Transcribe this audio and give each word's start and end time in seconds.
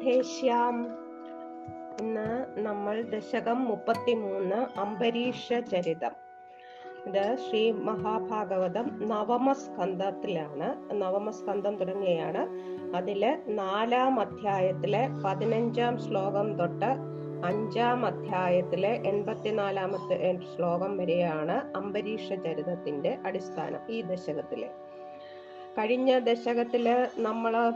രാധേശ്യാം 0.00 0.86
ഇന്ന് 2.00 2.46
നമ്മൾ 2.58 3.02
ദശകം 3.02 3.64
മുപ്പത്തിമൂന്ന് 3.64 4.80
അംബരീഷ 4.80 5.52
ചരിതം. 5.52 6.10
ഇത് 7.06 7.36
ശ്രീ 7.36 7.72
മഹാഭാഗവതം 7.72 9.08
നവമസ്കന്ധത്തിലാണ്. 9.08 10.92
നവമസ്കന്ധം 10.92 11.76
തുടങ്ങിയാണ്. 11.76 12.48
അതിലെ 12.96 13.42
നാലാം 13.46 14.20
അധ്യായത്തിലെ 14.20 15.08
പതിനഞ്ചാം 15.24 15.98
ശ്ലോകം 15.98 16.58
തൊട്ട് 16.58 16.90
അഞ്ചാം 17.44 18.06
അധ്യായത്തിലെ 18.06 19.02
എൺപത്തിനാലാമത്തെ 19.06 20.38
ശ്ലോകം 20.56 20.96
വരെയാണ് 20.96 21.76
അംബരീഷ 21.76 22.32
ചരിതത്തിന്റെ 22.32 23.18
അടിസ്ഥാനം 23.26 23.80
ഈ 23.90 24.00
ദശകത്തിലെ. 24.00 24.70
കഴിഞ്ഞ 25.78 26.18
ദശകത്തിൽ 26.18 27.06
നമ്മൾ 27.18 27.72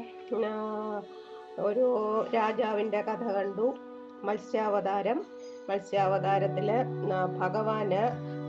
ഒരു 1.59 1.87
രാജാവിന്റെ 2.35 3.01
കഥ 3.03 3.25
കണ്ടു. 3.33 3.75
മത്സ്യാവതാരം. 4.23 5.25
മത്സ്യാവതാരത്തിൽ 5.71 6.71
ഭഗവാന് 7.39 8.03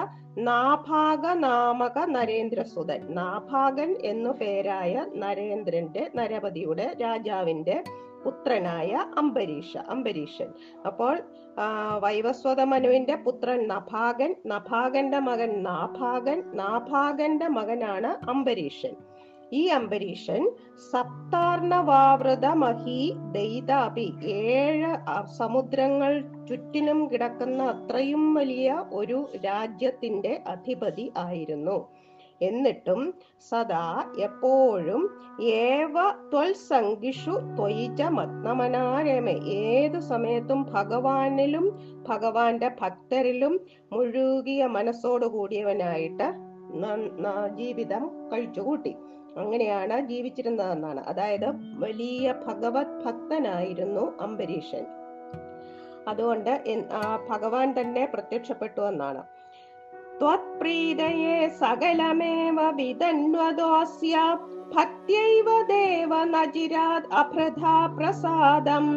നാഭാഗ 0.46 1.26
നാമക 1.34 1.98
നരേന്ദ്രസുതൻ 2.06 3.00
നാഭാഗൻ 3.10 3.90
എന്നു 4.04 4.30
പേരായ 4.30 5.06
നരേന്ദ്രന്റെ 5.14 6.10
നരപതിയുടെ 6.16 6.86
രാജാവിന്റെ 7.02 7.76
പുത്രനായ 8.24 8.92
അംബരീഷ 9.16 9.72
അംബരീഷൻ. 9.88 10.48
അപ്പോൾ 10.86 11.14
വൈവസ്വത 11.98 12.60
മനുവിന്റെ 12.62 13.14
പുത്രൻ 13.16 13.68
നഭാഗൻ 13.68 14.34
നഭാഗന്റെ 14.46 15.18
മകൻ 15.18 15.62
നാഭാഗൻ 15.62 16.40
നാഭാഗന്റെ 16.54 17.48
മകനാണ് 17.48 18.30
അംബരീഷൻ. 18.30 18.94
ഈ 19.52 19.68
അംബരീഷൻ 19.68 20.50
സപ്താർണവാവൃതമഹി 20.90 23.12
ദൈതാപി 23.32 24.12
ഏഴ് 24.38 24.96
സമുദ്രങ്ങൾ 25.38 26.24
ചുറ്റിനും 26.48 27.08
കിടക്കുന്ന 27.12 27.64
അത്രയും 27.64 28.34
വലിയ 28.34 28.84
ഒരു 28.92 29.28
രാജ്യത്തിന്റെ 29.44 30.42
അധിപതി 30.46 31.12
ആയിരുന്നു. 31.18 31.88
എന്നിട്ടും 32.40 33.14
സദാ 33.50 34.04
എപ്പോഴും 34.24 35.02
ഏവ 35.62 35.94
ത്വൽസംഗിഷു 36.32 37.34
ത്വയിച്ച 37.56 38.02
മത്നമനാരമേ 38.18 39.34
ഏത് 39.56 40.00
സമയത്തും 40.10 40.66
ഭഗവാനിലും 40.74 41.66
ഭഗവാന്റെ 42.08 42.70
ഭക്തരിലും 42.80 43.60
മുഴുകിയ 43.92 44.66
മനസ്സോടു 44.76 45.26
കൂടിയവനായിട്ട് 45.26 46.48
ജീവിതം 47.56 48.02
കഴിച്ചുകൂട്ടി. 48.30 48.94
അങ്ങനെയാണ് 49.40 50.08
ജീവിച്ചിരുന്നതെന്നാണ്. 50.08 51.00
അതായത് 51.00 51.48
വലിയ 51.78 52.34
ഭഗവത് 52.46 52.94
ഭക്തനായിരുന്നു 53.06 54.04
അംബരീഷൻ. 54.20 54.84
അതുകൊണ്ട് 56.08 56.52
ഭഗവാൻ 57.30 57.68
തന്നെ 57.80 58.04
പ്രത്യക്ഷപ്പെട്ടു 58.14 58.80
എന്നാണ്. 58.80 59.22
ത്വത്പ്രീതയെ 60.20 61.48
സകലമേവ 61.48 62.70
വിതന്വദോസ്യ 62.70 64.16
ഭക്ത്യൈവ 64.74 65.48
देव 65.68 66.12
നജിരാത് 66.32 67.06
അഭൃഥാ 67.20 67.72
प्रसादम् 67.96 68.90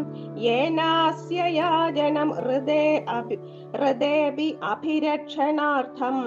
येनास्य 0.43 1.45
याजनं 1.57 2.29
हृदे 2.39 2.83
हृदेऽपि 3.09 3.37
ഹൃദേപി 3.77 4.47
അഭിരക്ഷണാർത്ഥം. 4.63 6.17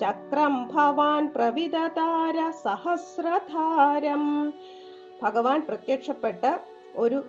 ചക്രം 0.00 0.54
ഭവാൻ 0.74 1.24
प्रविदतार 1.36 2.38
സഹസ്രധാരം. 2.64 4.24
ഭഗവാൻ 5.22 5.62
പ്രത്യക്ഷപ്പെട്ട് 5.68 6.52
ഒരു 6.96 7.24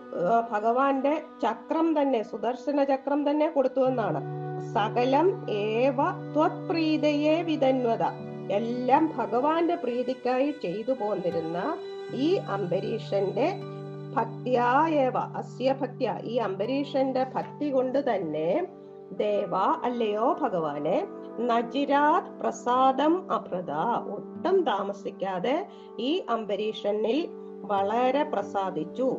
ഭഗവാന്റെ 0.51 1.21
ചക്രം 1.41 2.01
തന്നെ 2.01 2.23
സുദർശന 2.23 2.83
ചക്രം 2.83 3.29
തന്നെ 3.29 3.47
കൊടുത്തു 3.47 3.81
എന്നാണ്. 3.81 4.21
സകലം 4.73 5.49
ഏവ 5.49 5.97
ത്വത്പ്രീതയെ 6.33 7.41
വിതന്വത 7.41 8.32
എല്ലാം 8.51 9.13
ഭഗവാന്റെ 9.17 9.75
പ്രീതിക്കായി 9.75 10.51
ചെയ്തു 10.51 10.91
പോന്നിരുന്ന 10.91 11.77
ഈ 12.15 12.35
അംബരീഷന്റെ 12.35 13.53
ഭക്തിയായവ 14.15 15.17
അസ്യ 15.17 15.73
ഭക്തിയ 15.81 16.17
ഈ 16.23 16.35
അംബരീഷന്റെ 16.35 17.23
ഭക്തി 17.35 17.69
കൊണ്ട് 17.69 18.15
തന്നെ 18.15 18.67
ദേവ 19.11 19.55
അല്ലയോ 19.55 20.37
ഭഗവാനെ 20.41 21.07
നജിരാത് 21.39 22.39
പ്രസാദം 22.39 23.31
അഭൃത. 23.31 23.71
ഒട്ടും 24.13 24.63
താമസിക്കാതെ 24.63 25.67
ഈ 25.99 26.25
അംബരീഷനിൽ 26.29 27.29
വളരെ 27.61 28.23
പ്രസാദിച്ചു. 28.23 29.15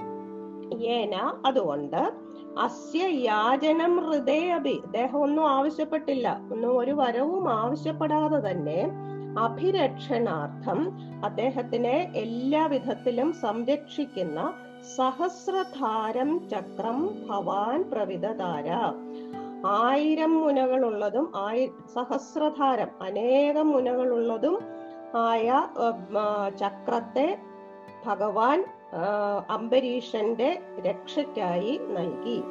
ഏന 0.77 1.15
അതുകൊണ്ട് 1.47 2.13
അസ്യ 2.59 3.09
യാചനം 3.09 4.07
ഹൃദയഭി. 4.07 4.81
അദ്ദേഹം 4.85 5.19
ഒന്നും 5.19 5.51
ആവശ്യപ്പെട്ടില്ല. 5.51 6.41
ഒന്നും 6.53 6.79
ഒരു 6.79 6.91
വരവും 6.91 7.53
ആവശ്യപ്പെടാതെ 7.53 8.51
തന്നെ 8.51 8.91
അഭിരക്ഷണാർത്ഥം 9.39 10.99
അദ്ദേഹത്തിനെ 11.25 12.13
എല്ലാവിധത്തിലും 12.15 13.33
സംരക്ഷിക്കുന്ന 13.33 14.53
സഹസ്രധാരം 14.97 16.49
ചക്രം 16.49 17.27
ഭവാൻ 17.31 17.91
പ്രവിതധാര. 17.91 18.71
ആയിരം 19.67 20.41
മുനകളുള്ളതും 20.41 21.33
ആയി 21.37 21.71
സഹസ്രധാരം 21.95 22.89
അനേകം 23.03 23.69
മുനകളുള്ളതും 23.69 24.59
ആയ 25.17 25.63
ചക്രത്തെ 26.61 27.39
ഭഗവാൻ 28.07 28.65
അംബരീഷന്റെ 29.49 30.63
രക്ഷയ്ക്കായി 30.87 31.81
നൽകി. 31.89 32.43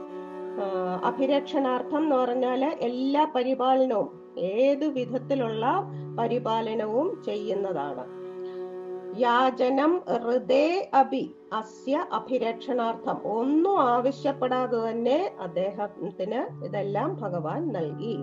അഭിരക്ഷണാർത്ഥം 1.03 1.97
എന്ന് 1.97 2.15
പറഞ്ഞാൽ 2.15 2.65
എല്ലാ 2.65 3.31
പരിപാലനവും 3.36 4.23
ഏതു 4.38 4.85
വിധത്തിലുള്ള 4.85 5.65
പരിപാലനവും 6.19 7.24
ചെയ്യുന്നതാണ്. 7.24 8.24
യാചനം 9.19 10.03
ഹൃദേ 10.09 10.91
അഭി 10.94 11.35
അസ്യ 11.53 12.06
അഭിരക്ഷണാർത്ഥം. 12.12 13.27
ഒന്നും 13.27 13.81
ആവശ്യപ്പെടാതെ 13.81 14.89
തന്നെ 14.89 15.35
അദ്ദേഹത്തിന് 15.39 16.65
ഇതെല്ലാം 16.65 17.21
ഭഗവാൻ 17.21 17.74
നൽകി. 17.74 18.18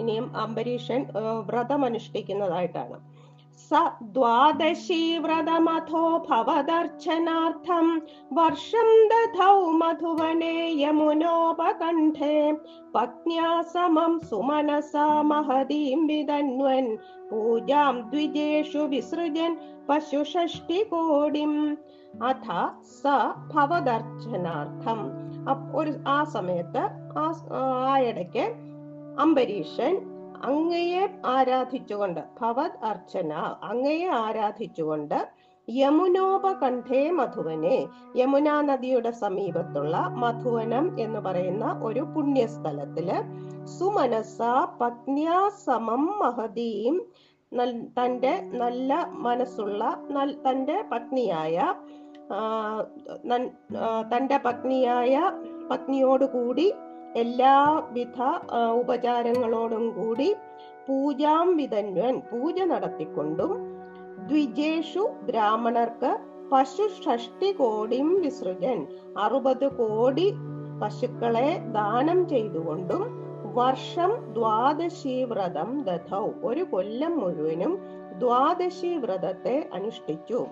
ഇനിയും 0.00 0.36
അംബരീഷൻ 0.36 1.06
വ്രതമനുഷ്ഠിക്കുന്നതായിട്ടാണ്. 1.46 3.09
സ 3.60 3.80
द्वादशी 4.14 5.02
വ്രതമഥോ 5.24 6.02
ഭവദർശനാർത്ഥം 6.26 7.86
വർഷം 8.32 8.88
ദധൗ 9.10 9.56
മധുവനെ 9.80 10.56
യമുനോപകണ്ഠേ 10.82 12.36
പത്ന്യാ 12.94 13.50
സമം 13.72 14.12
സുമനസാ 14.28 15.06
മഹതീം 15.22 16.02
വിതന്വൻ 16.06 16.86
പൂജാം 17.30 17.96
ദ്വിജേഷു 18.10 18.84
വിസൃജൻ 18.86 19.52
പശുഷഷ്ടികോടിം 19.88 21.54
അഥ 22.24 22.46
സ 22.94 23.16
ഭവദർശനാർത്ഥം 23.52 25.02
അപ്പ് 25.50 25.68
ഒരു 25.78 25.92
ആ 26.08 26.18
സമയത്ത് 26.32 26.84
ആ 27.18 27.26
ഇടയ്ക്ക് 28.04 28.46
അംബരീഷൻ 29.18 29.94
അങ്ങയെ 30.40 31.04
ആരാധിച്ചുകൊണ്ട് 31.26 32.20
ഭവത് 32.40 32.80
അർച്ചന 32.82 33.32
അങ്ങയെ 33.62 34.08
ആരാധിച്ചുകൊണ്ട് 34.20 35.18
യമുനോപകണ്ഠേ 35.68 37.00
മധുവനെ 37.10 37.76
യമുനാ 38.16 38.54
നദിയുടെ 38.60 39.12
സമീപത്തുള്ള 39.20 39.96
മധുവനം 40.16 40.86
എന്ന് 41.00 41.20
പറയുന്ന 41.20 41.66
ഒരു 41.82 42.02
പുണ്യസ്ഥലത്തിൽ 42.14 43.08
സുമനസ 43.68 44.38
പത്ന്യാ 44.80 45.38
സമം 45.58 46.04
മഹതീം 46.18 46.96
തന്റെ 47.96 48.32
നല്ല 48.54 48.92
മനസ്സുള്ള 49.20 49.84
തന്റെ 50.42 50.76
പത്നിയായ 50.90 51.56
തന്റെ 54.10 54.36
പത്നിയായ 54.38 55.14
പത്നിയോടുകൂടി 55.70 56.66
എല്ലാവിധ 57.16 58.22
ഉപചാരങ്ങളോടും 58.72 59.90
കൂടി 59.90 60.36
പൂജാം 60.88 61.56
വിതന്വൻ 61.56 62.20
പൂജ 62.20 62.62
നടത്തിക്കൊണ്ടും 62.62 63.52
ദ്വിജേഷു 64.26 65.10
ബ്രാഹ്മണർക്ക് 65.22 66.18
പശു 66.52 66.88
ഷഷ്ടി 67.04 67.52
കോടിയും 67.52 68.20
വിസൃജൻ. 68.20 68.86
അറുപത് 69.18 69.68
കോടി 69.68 70.32
പശുക്കളെ 70.82 71.58
ദാനം 71.72 72.28
ചെയ്തുകൊണ്ടും 72.28 73.02
വർഷം 73.54 74.34
ദ്വാദശി 74.34 75.24
വ്രതം 75.24 75.82
ദധൗ. 75.82 76.28
ഒരു 76.44 76.64
കൊല്ലം 76.64 77.18
മുഴുവനും 77.18 77.78
ദ്വാദശി 78.18 78.96
വ്രതത്തെ 78.96 79.68
അനുഷ്ഠിച്ചു. 79.72 80.46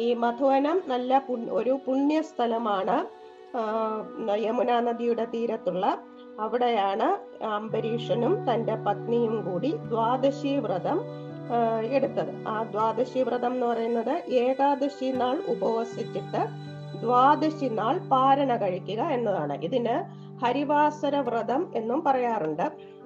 ഈ 0.00 0.14
മധുവനം 0.14 0.82
നല്ല 0.86 1.22
ഒരു 1.50 1.78
പുണ്യസ്ഥലമാണ്. 1.86 3.25
യമുനാ 4.36 4.80
നദിയുടെ 4.80 5.24
തീരത്തുള്ള 5.24 5.98
അവിടെയാണ് 6.40 7.44
അംബരീഷനും 7.44 8.50
തന്റെ 8.50 8.74
പത്നിയും 8.74 9.50
കൂടി 9.50 9.76
ദ്വാദശി 9.76 10.58
വ്രതം 10.58 11.00
എടുത്തത്. 11.90 12.48
ആ 12.48 12.62
ദ്വാദശി 12.62 13.18
വ്രതം 13.18 13.52
എന്ന് 13.54 13.66
പറയുന്നത് 13.66 14.30
ഏകാദശി 14.30 15.04
നാൾ 15.04 15.42
ഉപവസിച്ചിട്ട് 15.48 16.42
ദ്വാദശി 17.00 17.66
നാൾ 17.66 17.98
പാരണ 17.98 18.56
കഴിക്കുക 18.56 19.00
എന്നതാണ്. 19.00 19.64
ഇതിന് 19.64 20.26
ഹരിവാസര 20.44 21.16
വ്രതം 21.16 21.72
എന്നും 21.74 22.04
പറയാറുണ്ട്. 22.04 22.96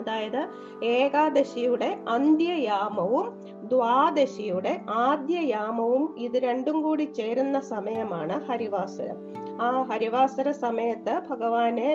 അതായത് 0.00 0.48
ഏകാദശിയുടെ 0.84 1.98
അന്ത്യയാമവും 2.08 3.26
ദ്വാദശിയുടെ 3.68 4.80
ആദ്യയാമവും 4.90 6.14
ഇത് 6.18 6.36
രണ്ടും 6.42 6.82
കൂടി 6.82 7.02
ചേരുന്ന 7.02 7.60
സമയമാണ് 7.60 8.44
ഹരിവാസരം. 8.44 9.39
ആ 9.60 9.82
ഹരിവാസര 9.82 10.50
സമയത്ത് 10.50 11.14
ഭഗവാനെ 11.30 11.88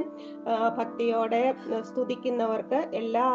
ഭക്തിയോടെ 0.78 1.44
സ്തുതിക്കുന്നവർക്ക് 1.90 2.80
എല്ലാ 2.94 3.28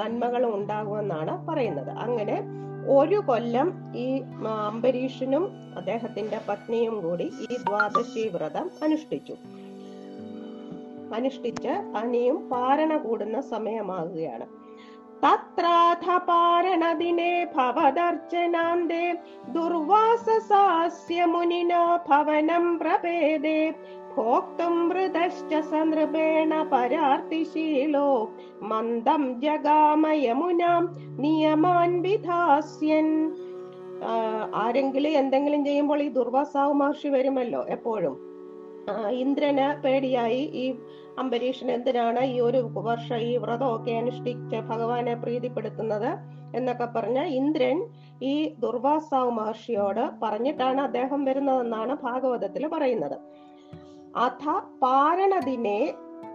നന്മകളും 0.00 0.54
ഉണ്ടാകുമെന്നാണ് 0.54 1.46
പറയുന്നത്. 1.46 1.90
അങ്ങനെ 2.04 2.36
ഒരു 2.98 3.18
കൊല്ലം 3.28 3.68
ഈ 3.96 4.08
അംബരീഷനും 4.70 5.44
അദ്ദേഹത്തിന്റെ 5.76 6.40
പത്നിയും 6.48 6.96
കൂടി 7.00 7.26
ഈ 7.50 7.54
ദ്വാദശി 7.68 8.28
വ്രതം 8.28 8.70
അനുഷ്ഠിച്ചു. 8.82 9.36
അനുഷ്ഠിച്ച് 11.14 11.72
അനിയും 11.96 12.36
പാരണ 12.50 12.92
കൂടുന്ന 12.96 13.40
സമയമാകുകയാണ്. 13.40 14.46
പാരണദിനെ 16.16 17.46
ഭവദർച്ചനാന്തേ 17.56 19.14
ദുർവാസസാസ്യ 19.48 21.24
മുനിന 21.24 21.98
ഭവനം 22.08 22.78
പ്രപേദേ 22.78 23.74
ഭോക്തും 24.16 24.88
മൃതശ്ച 24.88 25.54
സനൃപേണ 25.54 26.68
പരാർത്തിശീലോ 26.72 28.30
മന്ദം 28.62 29.40
ജഗാമ 29.40 30.06
യമുനാം 30.08 30.96
നിയമാൻ 31.18 32.02
വിധാസ്യൻ. 32.02 33.34
ആ, 34.04 34.12
ആരെങ്കിലും 34.54 35.12
എന്തെങ്കിലും 35.12 35.64
ചെയ്യുമ്പോൾ 35.64 36.02
ഈ 36.02 36.08
ദുർവാസാവ് 36.08 36.72
മഹർഷി 36.72 37.08
വരുമല്ലോ 37.08 37.64
എപ്പോഴും. 37.68 38.34
ഇന്ദ്രന് 39.10 39.82
പേടിയായി 39.82 40.50
ഈ 40.54 40.74
അംബരീഷൻ 41.18 41.70
എന്തിനാണ് 41.70 42.20
ഈ 42.24 42.40
ഒരു 42.40 42.58
വർഷം 42.74 43.16
ഈ 43.16 43.36
വ്രതമൊക്കെ 43.36 43.90
അനുഷ്ഠിച്ച് 43.90 44.56
ഭഗവാനെ 44.68 45.14
പ്രീതിപ്പെടുത്തുന്നത് 45.14 46.10
എന്നൊക്കെ 46.54 46.84
പറഞ്ഞ 46.84 47.18
ഇന്ദ്രൻ 47.32 47.78
ഈ 48.22 48.54
ദുർവാസാവ് 48.58 49.30
മഹർഷിയോട് 49.30 50.10
പറഞ്ഞിട്ടാണ് 50.22 50.80
അദ്ദേഹം 50.80 51.24
വരുന്നതെന്നാണ് 51.24 51.94
ഭാഗവതത്തിൽ 52.02 52.66
പറയുന്നത്. 52.66 53.16
അഥ 54.16 54.42
പാരണദിനെ 54.82 55.78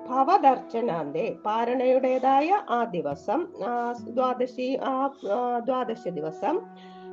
ഭവദർശനാന്തേ. 0.10 1.36
പാരണയുടേതായ 1.46 2.62
ആ 2.70 2.84
ദിവസം 2.84 3.40
ദ്വാദശി 4.10 4.78
ആ, 4.84 4.94
ദ്വാദശി 5.66 6.10
ദിവസം 6.10 6.56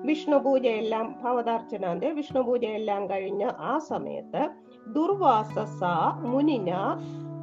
വിഷ്ണു 0.03 0.37
പൂജയെല്ലാം 0.37 1.15
ഭവദാർച്ചനാന്തെ 1.25 2.11
വിഷ്ണു 2.12 2.41
പൂജയെല്ലാം 2.41 3.11
കഴിഞ്ഞ 3.11 3.51
ആ 3.59 3.79
സമയത്ത് 3.79 4.43
ദുർവാസസ 4.89 5.81
മുനിന 6.23 6.71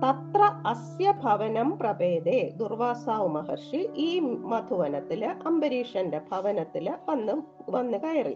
തത്ര 0.04 0.42
അസ്യ 0.68 1.08
ഭവനം 1.24 1.68
പ്രഭേദേ. 1.82 2.40
ദുർവാസാവ് 2.60 3.28
മഹർഷി 3.36 3.82
ഈ 4.06 4.10
മധുവനത്തിൽ 4.52 5.22
അംബരീഷന്റെ 5.50 6.20
ഭവനത്തിൽ 6.32 6.86
വന്ന് 7.10 7.34
വന്ന് 7.76 7.98
കയറി. 8.06 8.36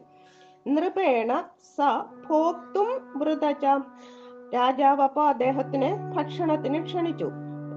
നൃപേണ 0.76 1.32
സ 1.76 1.88
ഭോക്തും 2.28 2.90
വൃതച 3.20 3.66
രാജാവ് 4.56 5.04
അപ്പൊ 5.08 5.24
അദ്ദേഹത്തിന് 5.34 5.90
ഭക്ഷണത്തിന് 6.16 6.80
ക്ഷണിച്ചു. 6.86 7.28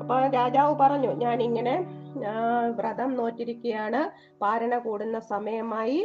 അപ്പൊ 0.01 0.15
രാജാവ് 0.37 0.75
പറഞ്ഞു 0.83 1.11
ഞാൻ 1.25 1.39
ഇങ്ങനെ 1.49 1.75
വ്രതം 2.79 3.11
നോറ്റിരിക്കുകയാണ് 3.17 4.01
പാരണ 4.43 4.73
കൂടുന്ന 4.79 5.19
സമയമായി 5.33 5.99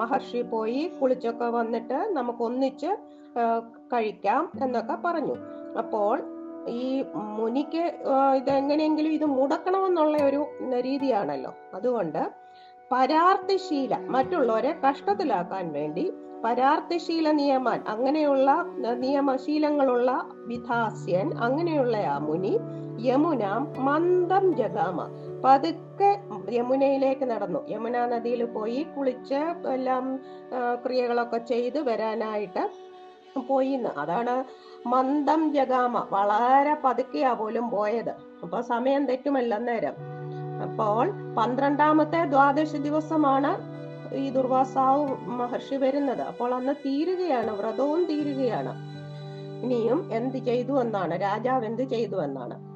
മഹർഷി 0.00 0.42
പോയി 0.54 0.84
കുളിച്ചൊക്കെ 1.00 1.48
വന്നിട്ട് 1.58 1.98
നമുക്ക് 2.18 2.42
ഒന്നിച്ച് 2.48 2.92
കഴിക്കാം 3.92 4.44
എന്നൊക്കെ 4.62 4.96
പറഞ്ഞു. 5.04 5.36
അപ്പോൾ 5.82 6.16
ഈ 6.68 7.04
മുനിക്ക് 7.38 7.84
ഇതെങ്ങനെയെങ്കിലും 8.36 9.12
ഇത് 9.12 9.24
മുടക്കണമെന്നുള്ള 9.24 10.16
ഒരു 10.24 10.46
രീതിയാണല്ലോ. 10.80 11.54
അതുകൊണ്ട് 11.74 12.32
പരാർത്ഥശീല 12.92 13.94
മറ്റുള്ളവരെ 14.08 14.74
കഷ്ടത്തിലാക്കാൻ 14.88 15.72
വേണ്ടി 15.72 16.12
പരാർത്ഥശീല 16.44 17.30
നിയമാൻ 17.30 17.84
അങ്ങനെയുള്ള 17.88 18.50
നിയമശീലങ്ങളുള്ള 18.94 20.10
വിധാസ്യൻ 20.46 21.28
അങ്ങനെയുള്ള 21.38 21.96
ആ 21.96 22.18
മുനി 22.18 22.54
യമുന 23.06 23.44
മന്ദം 23.78 24.56
ജഗാമ. 24.56 24.98
പതുക്കെ 25.44 26.10
യമുനയിലേക്ക് 26.52 27.24
നടന്നു. 27.30 27.60
യമുന 27.68 28.06
നദിയിൽ 28.06 28.44
പോയി 28.44 28.86
കുളിച്ച് 28.96 29.40
എല്ലാം 29.72 30.04
ക്രിയകളൊക്കെ 30.84 31.38
ചെയ്ത് 31.38 31.78
വരാനായിട്ട് 31.88 32.64
പോയിന്ന്. 33.48 33.88
അതാണ് 33.88 34.34
മന്ദം 34.86 35.52
ജഗാമ. 35.52 36.06
വളരെ 36.10 36.76
പതുക്കെയാ 36.84 37.32
പോലും 37.32 37.70
പോയത്. 37.70 38.10
അപ്പൊ 38.42 38.60
സമയം 38.60 39.06
തെറ്റുമല്ല 39.06 39.58
നേരം 39.58 39.92
അപ്പോൾ 40.62 41.34
പന്ത്രണ്ടാമത്തെ 41.34 42.24
ദ്വാദശ 42.24 42.76
ദിവസമാണ് 42.76 43.74
ഈ 44.14 44.30
ദുർവാസാവ് 44.30 45.16
മഹർഷി 45.26 45.74
വരുന്നത്. 45.74 46.20
അപ്പോൾ 46.20 46.54
അന്ന് 46.54 46.72
തീരുകയാണ്. 46.72 47.50
വ്രതവും 47.50 48.04
തീരുകയാണ്. 48.04 48.94
ഇനിയും 49.64 50.08
എന്ത് 50.12 50.36
ചെയ്തു 50.36 50.80
എന്നാണ്? 50.80 51.20
രാജാവ് 51.20 51.64
എന്ത് 51.64 51.82
ചെയ്തു 51.82 52.22
എന്നാണ്? 52.22 52.73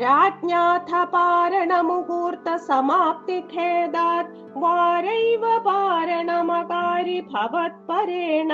രാജ്ഞാഥ 0.00 0.90
പാരണ 1.12 1.72
മുഹൂർത്ത 1.82 2.56
സമാപ്തി 2.66 3.36
ഖേദാത് 3.50 4.30
വാരൈവ 4.56 5.44
പാരണമകാരി 5.66 7.18
ഭവത് 7.30 7.80
പരേണ 7.88 8.52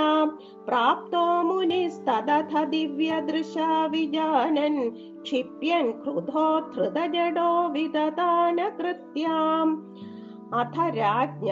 പ്രാപ്തോ 0.66 1.22
മുനിസ്തദഥ 1.48 2.52
ദിവ്യദൃശാ 2.72 3.70
വിജാനൻ 3.86 4.76
ക്ഷിപ്യൻ 5.22 5.86
ക്രുധോ 6.00 6.46
ധൃതജഡോ 6.72 7.50
വിദതാന 7.68 8.60
കൃത്യാം 8.78 9.68
അഥ 10.54 10.76
രാജ്ഞ 10.96 11.50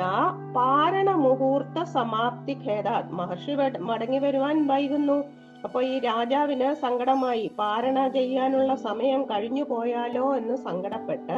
പാരണ 0.55 1.11
മുഹൂർത്ത 1.21 1.83
സമാപ്തി 1.93 2.55
ഖേദാത് 2.65 3.13
മഹർഷി 3.13 3.55
വ- 3.55 3.83
മടങ്ങി 3.83 4.19
വരുവാൻ 4.19 4.57
വൈകുന്നു 4.67 5.19
അപ്പൊ 5.64 5.82
ഈ 5.82 6.00
രാജാവിന് 6.00 6.74
സങ്കടമായി. 6.74 7.52
പാരണ 7.60 8.08
ചെയ്യാനുള്ള 8.08 8.76
സമയം 8.76 9.22
കഴിഞ്ഞു 9.24 9.64
പോയാലോ 9.64 10.36
എന്ന് 10.36 10.56
സങ്കടപ്പെട്ട് 10.58 11.38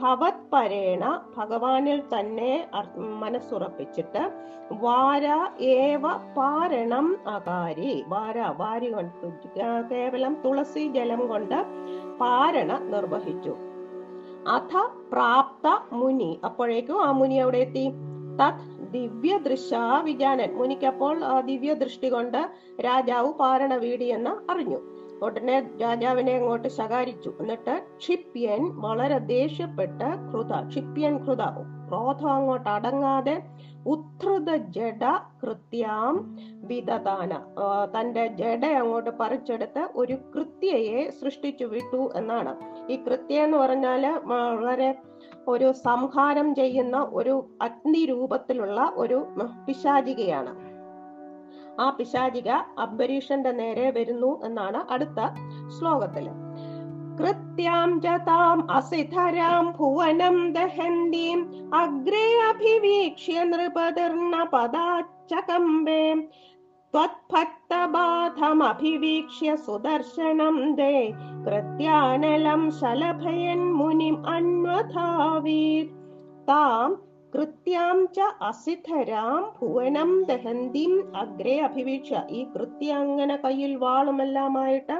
ഭവത് 0.00 0.44
പരേണ 0.52 1.04
ഭഗവാനിൽ 1.36 2.02
തന്നെ 2.12 2.52
മനസ്സുറപ്പിച്ചിട്ട് 2.96 4.22
വാര 4.80 5.26
ഏവ 5.60 6.04
പാരണം 6.36 7.06
അകാരി 7.28 8.04
വാര 8.08 8.38
വാരി 8.56 8.88
കൊണ്ട് 8.90 9.26
കേവലം 9.90 10.36
തുളസി 10.44 10.84
ജലം 10.92 11.22
കൊണ്ട് 11.28 11.58
പാരണ 12.20 12.72
നിർവഹിച്ചു. 12.94 13.54
അഥ 14.48 14.72
പ്രാപ്ത 15.12 15.66
മുനി. 15.92 16.40
അപ്പോഴേക്കും 16.44 17.02
ആ 17.04 17.10
മുനി 17.12 17.34
അവിടെ 17.34 17.58
എത്തി? 17.58 17.86
തത് 18.40 18.60
ദിവ്യ 18.92 19.38
ദൃശ 19.38 19.74
വിജാനൻ. 20.02 20.50
മുനിക്കപ്പോൾ 20.54 21.24
ആ 21.24 21.40
ദിവ്യ 21.40 21.74
ദൃഷ്ടി 21.74 22.08
കൊണ്ട് 22.08 22.40
രാജാവ് 22.80 23.32
പാരണ 23.32 23.74
വീടിയെന്ന് 23.76 24.52
അറിഞ്ഞു. 24.52 24.91
ഉടനെ 25.24 25.56
രാജാവിനെ 25.82 26.32
അങ്ങോട്ട് 26.36 26.68
ശകാരിച്ചു. 26.68 27.30
എന്നിട്ട് 27.40 27.74
ക്ഷിപ്യൻ 28.00 28.62
വളരെ 28.80 29.18
ദേഷ്യപ്പെട്ട് 29.18 30.08
കൃത 30.30 30.52
ക്ഷിപ്യൻ 30.68 31.16
കൃത 31.24 31.44
ക്രോധം 31.88 32.32
അങ്ങോട്ട് 32.32 32.68
അടങ്ങാതെ 32.68 33.36
ഉദ്ധൃത 33.86 34.50
ജഡ 34.56 35.04
കൃത്യാം 35.42 36.14
വിധദാന 36.64 37.30
തന്റെ 37.94 38.26
ജഡ 38.40 38.64
അങ്ങോട്ട് 38.66 39.10
പറിച്ചെടുത്ത് 39.10 39.82
ഒരു 39.96 40.16
കൃത്യയെ 40.34 41.10
സൃഷ്ടിച്ചു 41.10 41.64
വിട്ടു 41.64 42.02
എന്നാണ്. 42.16 42.52
ഈ 42.92 42.96
കൃത്യ 42.96 43.42
എന്ന് 43.42 43.58
പറഞ്ഞാൽ 43.58 44.06
വളരെ 44.26 44.90
ഒരു 45.48 45.72
സംഹാരം 45.72 46.54
ചെയ്യുന്ന 46.54 46.96
ഒരു 47.12 47.34
അഗ്നി 47.62 48.06
രൂപത്തിലുള്ള 48.06 48.92
ഒരു 48.96 49.18
പിശാചികയാണ്. 49.66 50.71
ആ 51.79 51.89
പിശാചിക 51.89 52.49
അംബരീഷന്റെ 52.79 53.51
നേരെ 53.51 53.91
വരുന്നു 53.91 54.39
എന്നാണ് 54.43 54.85
അടുത്ത 54.89 55.29
ശ്ലോകത്തില് 55.77 56.29
കൃത്യാം 57.19 57.99
ജതാം 57.99 58.69
അസിധരാം 58.69 59.75
ഭുവനം 59.77 60.53
ദഹന്തീം 60.53 61.65
അഗ്രേ 61.75 62.49
അഭിവീക്ഷ്യ 62.49 63.43
നൃപതിർണ 63.43 64.47
പദാച്ചകമ്പേ 64.53 66.23
त्वत्भक्तबाधमभिवीक्ष्य 66.93 69.57
सुदर्शनं 69.57 70.75
दे 70.75 71.11
कृत्यानलं 71.45 72.69
शलभयन् 72.71 73.73
मुनिम् 73.73 74.27
अन्वधावीत् 74.27 75.91
तां 76.47 76.95
കൃത്യാം 77.34 78.08
ച 78.16 78.20
അസിധരാം 78.42 79.52
ഭുവനം 79.60 80.22
ദഹന്തിം 80.22 81.16
അഗ്രേ 81.16 81.58
അഭിവീക്ഷ. 81.58 82.12
ഈ 82.30 82.44
കൃത്യ 82.44 82.92
അങ്ങനെ 82.92 83.36
കയ്യിൽ 83.36 83.76
വാളുമെല്ലാമായിട്ട് 83.76 84.96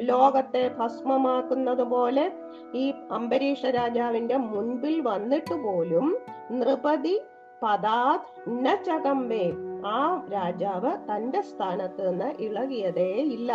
ലോകത്തെ 0.00 0.70
ഭസ്മമാക്കുന്നത് 0.78 1.82
പോലെ 1.82 2.32
ഈ 2.74 2.94
അംബരീഷ 3.10 3.66
രാജാവിന്റെ 3.66 4.36
മുൻപിൽ 4.36 5.00
വന്നിട്ട് 5.00 5.54
പോലും 5.54 6.16
നൃപതി 6.50 7.20
പദാത് 7.62 8.28
നചകംബേ 8.48 9.52
ആ 9.86 10.26
രാജാവ് 10.32 10.92
തന്റെ 11.10 11.40
സ്ഥാനത്ത് 11.40 12.08
നിന്ന് 12.08 12.42
ഇളകിയതേ 12.42 13.10
ഇല്ല. 13.36 13.52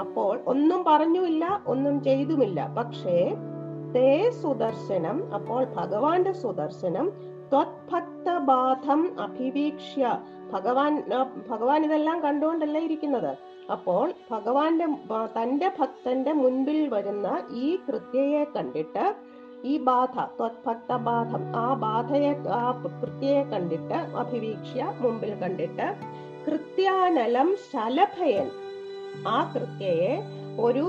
അപ്പോൾ 0.00 0.40
ഒന്നും 0.46 0.84
പറഞ്ഞുമില്ല 0.84 1.62
ഒന്നും 1.66 2.02
ചെയ്തുമില്ല. 2.02 2.74
പക്ഷേ 2.78 3.36
തേ 3.94 4.30
സുദർശനം 4.30 5.34
അപ്പോൾ 5.34 5.64
ഭഗവാന്റെ 5.64 6.32
സുദർശനം 6.32 7.12
ത്വത്ഭക്തബാധം 7.52 9.00
അഭിവീക്ഷ്യ. 9.20 10.18
ഭഗവാൻ 10.52 10.92
ഭഗവാൻ 11.50 11.84
ഇതെല്ലാം 11.84 12.20
കണ്ടുകൊണ്ടല്ല 12.22 12.78
ഇരിക്കുന്നത്? 12.78 13.32
അപ്പോൾ 13.72 14.12
ഭഗവാന്റെ 14.30 14.86
തന്റെ 15.36 15.68
ഭക്തന്റെ 15.80 16.32
മുൻപിൽ 16.32 16.88
വരുന്ന 16.88 17.28
ഈ 17.50 17.76
കൃത്യയെ 17.88 18.44
കണ്ടിട്ട് 18.56 19.14
ഈ 19.64 19.78
ബാധ 19.78 20.16
ത്വത്ഭക്തബാധം 20.38 21.42
ആ 21.56 21.74
ബാധയെ 21.74 22.32
ആ 22.60 22.64
കൃത്യയെ 22.82 23.42
കണ്ടിട്ട് 23.42 23.98
അഭിവീക്ഷ്യ 24.22 24.92
മുമ്പിൽ 25.00 25.34
കണ്ടിട്ട് 25.34 25.86
കൃത്യാനലം 26.46 27.56
ശലഭയൻ 27.72 28.48
ആ 29.28 29.52
കൃത്യയെ 29.52 30.12
ഒരു 30.60 30.84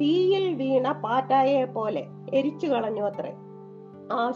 തീയിൽ 0.00 0.54
വീണ 0.54 0.92
പാറ്റായെ 1.04 1.64
പോലെ 1.64 2.02
എരിച്ചു 2.34 2.66
കളഞ്ഞു 2.66 3.02
അത്രേ. 3.02 3.32
ആ 4.12 4.30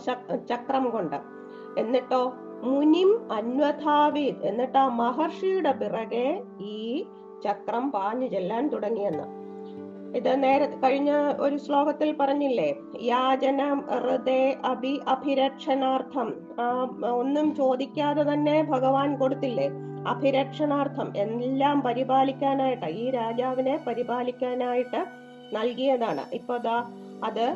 ചക്രം 0.50 0.90
കൊണ്ട്. 0.90 1.37
എന്നിട്ടോ? 1.78 2.32
മുനിം 2.62 3.32
അന്വഥാവീത്. 3.32 4.46
എന്നിട്ട് 4.46 4.78
ആ 4.78 4.86
മഹർഷിയുടെ 4.88 5.72
പിറകെ 5.72 6.42
ഈ 6.60 7.06
ചക്രം 7.44 7.90
പാഞ്ഞു 7.90 8.26
ചെല്ലാൻ 8.26 8.68
തുടങ്ങിയെന്ന്. 8.68 9.38
ഇത് 10.16 10.42
നേരെ 10.42 10.66
കഴിഞ്ഞ 10.66 11.10
ഒരു 11.40 11.56
ശ്ലോകത്തിൽ 11.56 12.16
പറഞ്ഞില്ലേ? 12.20 12.74
യാചന 13.02 13.60
ഹൃദയ 13.74 14.54
അഭി 14.64 15.00
അഭിരക്ഷണാർത്ഥം. 15.08 16.28
ഒന്നും 17.14 17.56
ചോദിക്കാതെ 17.56 18.22
തന്നെ 18.32 18.62
ഭഗവാൻ 18.62 19.18
കൊടുത്തില്ലേ? 19.18 19.70
അഭിരക്ഷണാർത്ഥം. 20.08 21.16
എല്ലാം 21.16 21.80
പരിപാലിക്കാനായിട്ട് 21.80 22.86
ഈ 22.86 23.10
രാജാവിനെ 23.10 23.80
പരിപാലിക്കാനായിട്ട് 23.86 25.06
നൽകിയതാണ്. 25.52 26.24
ഇപ്പൊ 26.32 26.56
ദാ 26.56 26.76
അത് 27.24 27.46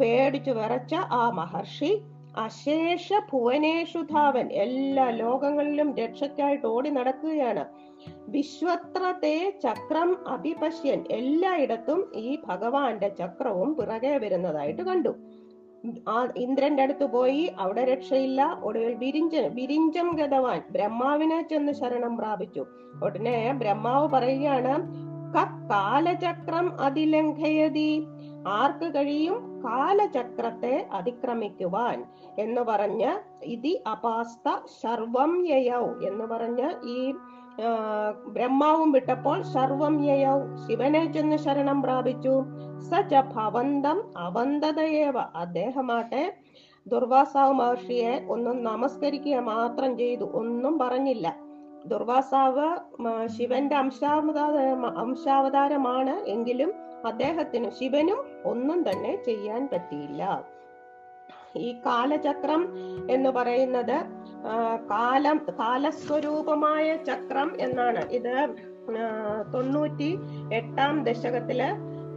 പേടിച്ചു 0.00 0.50
വിറച്ച 0.50 0.94
ആ 0.94 1.30
മഹർഷി 1.30 2.02
അശേഷ 2.36 3.12
ഭുവനേഷു 3.32 3.98
ധാവൻ 3.98 4.48
എല്ലാ 4.64 5.10
ലോകങ്ങളിലും 5.10 5.96
രക്ഷയ്ക്കായിട്ട് 5.96 6.66
ഓടി 6.66 6.90
നടക്കുകയാണ്. 6.90 7.64
വിശ്വത്രത്തെ 8.28 9.58
ചക്രം 9.62 10.28
അഭിപശ്യൻ 10.28 11.04
എല്ലായിടത്തും 11.10 12.12
ഈ 12.14 12.38
ഭഗവാന്റെ 12.48 13.08
ചക്രവും 13.08 13.76
പിറകെ 13.76 14.18
വരുന്നതായിട്ട് 14.18 14.82
കണ്ടു. 14.82 15.16
ആ 16.08 16.28
ഇന്ദ്രന്റെ 16.36 16.82
അടുത്ത് 16.82 17.04
പോയി 17.04 17.52
അവിടെ 17.58 17.84
രക്ഷയില്ല. 17.84 18.60
ഒടുവിൽ 18.62 18.94
വിരിഞ്ച 18.94 19.36
വിരിഞ്ചം 19.36 20.10
ഗതവാൻ 20.10 20.62
ബ്രഹ്മാവിനെ 20.70 21.48
ചെന്ന് 21.50 21.72
ശരണം 21.72 22.16
പ്രാപിച്ചു. 22.16 22.66
ഉടനെ 23.04 23.52
ബ്രഹ്മാവ് 23.52 24.08
പറയുകയാണ് 24.08 24.88
"ക- 25.34 25.68
കാലചക്രം 25.70 26.80
അതിലംഘയതി. 26.80 28.06
ആർക്ക് 28.48 28.94
കഴിയും? 28.94 29.62
കാലചക്രത്തെ 29.64 30.86
അതിക്രമിക്കുവാൻ. 30.92 32.04
എന്ന് 32.38 32.60
പറഞ്ഞ് 32.60 33.44
ഇതി 33.44 33.82
അപാസ്ത 33.90 34.56
സർവം 34.80 35.48
യയൗ. 35.48 35.82
എന്ന് 35.82 36.24
പറഞ്ഞ് 36.24 36.86
ഈ 36.86 37.14
ബ്രഹ്മാവും 38.26 38.92
വിട്ടപ്പോൾ 38.92 39.42
സർവം 39.42 40.04
യയൗ. 40.04 40.38
ശിവനെ 40.66 41.12
ചെന്ന് 41.12 41.36
ശരണം 41.36 41.82
പ്രാപിച്ചു. 41.82 42.34
സച്ച 42.90 43.14
ഭവന്തം 43.34 44.10
അവന്തതയേവ. 44.16 45.18
അദ്ദേഹമാട്ടെ 45.18 46.34
ദുർവാസാവ് 46.86 47.52
മഹർഷിയെ 47.52 48.26
ഒന്നും 48.28 48.64
നമസ്കരിക്കുക 48.64 49.36
മാത്രം 49.38 49.98
ചെയ്തു. 49.98 50.24
ഒന്നും 50.34 50.78
പറഞ്ഞില്ല. 50.78 51.36
ദുർവാസാവ് 51.86 52.68
ശിവന്റെ 53.28 53.76
അംശാവതാര 53.76 54.56
അംശാവതാരമാണ് 55.04 56.10
എങ്കിലും 56.10 56.72
അദ്ദേഹത്തിന് 57.06 57.70
ശിവനും 57.70 58.20
ഒന്നും 58.44 58.90
തന്നെ 58.90 59.24
ചെയ്യാൻ 59.24 59.68
പറ്റിയില്ല. 59.72 60.44
ഈ 61.56 61.72
കാലചക്രം 61.86 62.62
എന്ന് 63.10 63.30
പറയുന്നത് 63.30 63.98
കാലം 64.90 65.46
കാലസ്വരൂപമായ 65.48 66.96
ചക്രം 66.96 67.60
എന്നാണ്. 67.60 68.04
ഇത് 68.10 68.48
തൊണ്ണൂറ്റി 69.54 70.18
എട്ടാം 70.52 71.04
ദശകത്തിൽ 71.04 71.62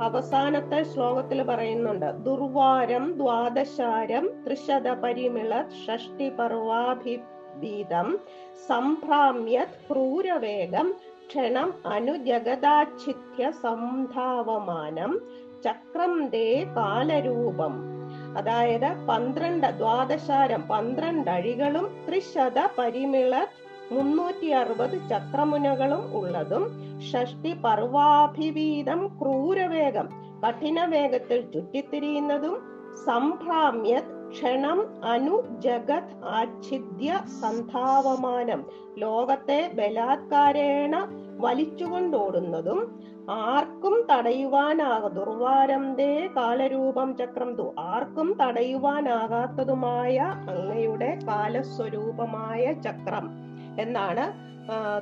അവസാനത്തെ 0.01 0.83
ശ്ലോകത്തിൽ 0.83 1.43
പറയുന്നുണ്ട്. 1.43 2.05
ദുർവാരം 2.05 3.13
ദ്വാദശാരം 3.13 4.29
ത്രിശത 4.47 4.93
പരിമിള 4.93 5.63
ഷഷ്ടി 5.81 6.29
പർവാഭിഭീതം 6.29 8.19
സംഭ്രാമ്യത് 8.67 9.77
ക്രൂരവേഗം 9.89 10.93
ക്ഷണം 11.27 11.73
അനുജഗദാച്ഛിത്യ 11.85 13.51
സംധാവമാനം 13.51 15.21
ചക്രം 15.63 16.27
ദേ 16.27 16.65
കാലരൂപം. 16.77 18.00
അതായത് 18.37 18.89
പന്ത്രണ്ട് 19.07 19.67
ദ്വാദശാരം 19.77 20.61
പന്ത്രണ്ട് 20.69 21.29
അഴികളും 21.29 21.85
ത്രിശത 22.05 22.59
പരിമിള 22.77 23.33
മുന്നൂറ്റി 23.91 24.49
അറുപത് 24.51 24.97
ചക്രമുനകളും 25.09 26.03
ഉള്ളതും 26.13 26.63
ഷഷ്ടി 27.11 27.51
പർവാഭിവീതം 27.63 29.01
ക്രൂരവേഗം 29.19 30.07
കഠിന 30.43 30.79
വേഗത്തിൽ 30.85 31.39
ചുറ്റിത്തിരിയുന്നതും 31.53 32.55
സംഭ്രാമ്യത് 33.05 34.10
ക്ഷണം 34.31 35.05
അനു 35.05 35.61
ജഗത് 35.61 36.25
ആച്ഛിദ്യ 36.25 37.19
സന്ധാവമാനം. 37.41 38.65
ലോകത്തെ 38.97 39.71
ബലാത്കാരേണ 39.73 40.95
വലിച്ചുകൊണ്ടോടുന്നതും 41.39 43.01
ആർക്കും 43.29 44.07
തടയുവാനാക 44.11 45.07
ദേ 45.95 46.29
കാലരൂപം 46.35 47.17
ചക്രം 47.17 47.55
തു. 47.55 47.73
ആർക്കും 47.79 48.37
തടയുവാനാകാത്തതുമായ 48.41 50.17
അങ്ങയുടെ 50.49 51.19
കാലസ്വരൂപമായ 51.27 52.73
ചക്രം. 52.73 53.50
എന്നാണ് 53.79 54.51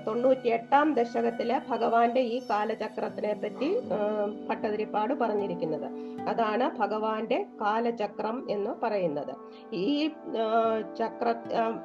തൊണ്ണൂറ്റിയെട്ടാം 0.07 0.93
ദശകത്തിലെ 0.93 1.61
ഭഗവാന്റെ 1.69 2.21
ഈ 2.21 2.41
കാലചക്രത്തിനെ 2.49 3.33
പറ്റി 3.33 3.79
പട്ടതിരിപ്പാട് 4.49 5.13
പറഞ്ഞിരിക്കുന്നത്. 5.13 5.87
അതാണ് 6.27 6.77
ഭഗവാന്റെ 6.77 7.45
കാലചക്രം 7.61 8.45
എന്ന് 8.49 8.85
പറയുന്നത്. 8.85 9.33
ഈ 9.73 10.07
ചക്ര 10.99 11.33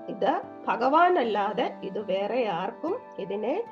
ഇത് 0.08 0.24
ഇത് 0.24 0.32
ഭഗവാനല്ലാതെ 0.68 1.74
ഇത് 1.82 2.00
വേറെ 2.12 2.48
ആർക്കും 2.48 2.96
ഇതിനെ 3.18 3.64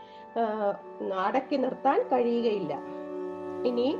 അടക്കി 1.26 1.56
നിർത്താൻ 1.56 2.00
കഴിയുകയില്ല. 2.12 2.74
ഇനി 3.66 3.96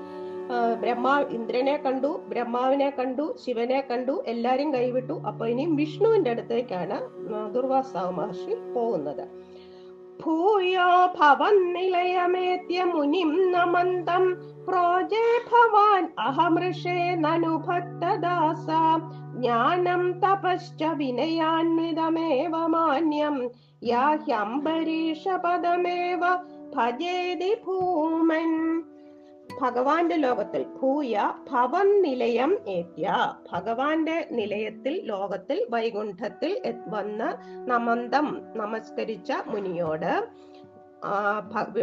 ബ്രഹ്മാ 0.81 1.21
ഇന്ദ്രനെ 1.21 1.77
കണ്ടു 1.77 2.21
ബ്രഹ്മാവിനെ 2.29 2.91
കണ്ടു 2.91 3.37
ശിവനെ 3.47 3.81
കണ്ടു 3.81 4.25
എല്ലാരും 4.27 4.75
കൈവിട്ടു. 4.75 5.13
അപ്പൊ 5.13 5.47
ഇനി 5.47 5.67
വിഷ്ണുവിന്റെ 5.71 6.31
അടുത്തേക്കാണ് 6.31 6.99
ദുർവാസാവ 7.55 8.11
മഹർഷി 8.11 8.73
പോകുന്നത്. 8.73 9.29
ഭൂയോ 10.23 11.07
ഭവൻ 11.07 11.73
നിലയമേത്യ 11.73 12.85
മുനിം 12.85 13.53
നമന്തം. 13.53 14.25
പ്രോജേ 14.67 15.41
ഭവാൻ 15.53 16.13
അഹമൃഷേ 16.19 17.15
നനു 17.15 17.57
ഭക്തദാസ 17.69 18.67
ജ്ഞാനം 19.37 20.13
തപശ്ച 20.13 20.85
വിനയാന്വിതമേവ 20.85 22.67
മാന്യം. 22.67 23.51
യാഹ്യംബരീഷ 23.83 25.29
പദമേവ 25.29 26.21
ഭജേതി 26.77 27.57
ഭൂമൻ. 27.67 28.83
ഭഗവാന്റെ 29.63 30.17
ലോകത്തിൽ 30.17 30.63
ഭൂയ 30.83 31.17
ഭവൻ 31.51 31.89
നിലയം 32.03 32.53
ഏത്യ. 32.69 33.07
ഭഗവാന്റെ 33.53 34.17
നിലയത്തിൽ 34.31 34.95
ലോകത്തിൽ 35.05 35.59
വൈകുണ്ഠത്തിൽ 35.71 36.53
വന്ന് 36.89 37.29
നമന്തം 37.71 38.27
നമസ്കരിച്ച 38.57 39.33
മുനിയോട് 39.47 40.13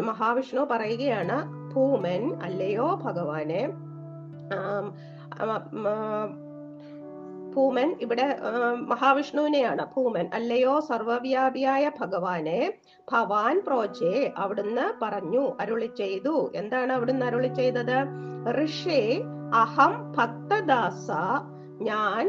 മഹാവിഷ്ണു 0.01 0.61
പറയുകയാണ് 0.71 1.37
ഭൂമൻ 1.75 2.23
അല്ലയോ 2.41 2.87
ഭഗവാനെ. 3.05 3.63
ഭൂമൻ 7.55 7.97
ഇവിടെ 8.01 8.25
മഹാവിഷ്ണുവിനെയാണ്. 8.91 9.83
ഭൂമൻ 9.95 10.29
അല്ലയോ 10.33 10.79
സർവവ്യാപിയായ 10.79 11.91
ഭഗവാനെ 12.01 12.73
ഭവാൻ 13.11 13.61
പ്രോജെ 13.67 14.33
അവിടുന്ന് 14.37 14.85
പറഞ്ഞു 15.01 15.43
അരുളി 15.59 15.89
ചെയ്തു. 15.97 16.51
എന്താണ് 16.55 16.93
അവിടുന്ന് 16.93 17.25
അരുളി 17.25 17.47
ചെയ്തത്? 17.47 17.97
ഋഷേ 18.63 19.01
അഹം 19.53 19.93
ഭക്തദാസ 20.17 21.09
ഞാൻ 21.81 22.23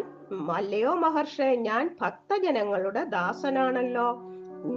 അല്ലയോ 0.57 0.93
മഹർഷേ 0.95 1.49
ഞാൻ 1.69 1.85
ഭക്തജനങ്ങളുടെ 2.03 3.05
ദാസനാണല്ലോ. 3.05 4.09